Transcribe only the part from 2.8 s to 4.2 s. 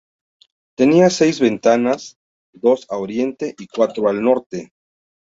a oriente y cuatro al